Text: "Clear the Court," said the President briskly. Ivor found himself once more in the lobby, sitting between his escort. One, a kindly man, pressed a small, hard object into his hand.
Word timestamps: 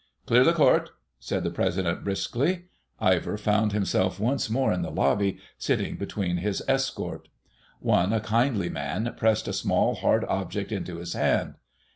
"Clear 0.25 0.43
the 0.43 0.51
Court," 0.53 0.89
said 1.19 1.43
the 1.43 1.51
President 1.51 2.03
briskly. 2.03 2.63
Ivor 2.99 3.37
found 3.37 3.71
himself 3.71 4.19
once 4.19 4.49
more 4.49 4.73
in 4.73 4.81
the 4.81 4.89
lobby, 4.89 5.37
sitting 5.59 5.95
between 5.95 6.37
his 6.37 6.63
escort. 6.67 7.27
One, 7.81 8.11
a 8.11 8.19
kindly 8.19 8.69
man, 8.69 9.13
pressed 9.15 9.47
a 9.47 9.53
small, 9.53 9.93
hard 9.93 10.25
object 10.25 10.71
into 10.71 10.97
his 10.97 11.13
hand. 11.13 11.53